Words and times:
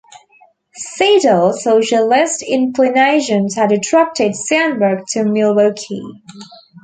Seidel's 0.95 1.63
socialist 1.63 2.41
inclinations 2.41 3.53
had 3.53 3.71
attracted 3.71 4.33
Sandburg 4.35 5.05
to 5.11 5.23
Milwaukee. 5.25 6.03